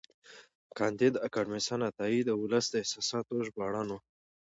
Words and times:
کانديد 0.77 1.13
اکاډميسن 1.27 1.79
عطایي 1.89 2.21
د 2.25 2.29
ولس 2.41 2.65
د 2.69 2.75
احساساتو 2.83 3.33
ژباړن 3.47 3.87
و. 3.91 3.97